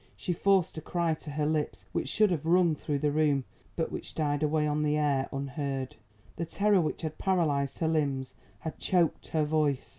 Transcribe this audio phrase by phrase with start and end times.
[0.15, 3.43] She forced a cry to her lips which should have rung through the room,
[3.75, 5.95] but which died away on the air unheard.
[6.37, 9.89] The terror which had paralysed her limbs had choked her voice.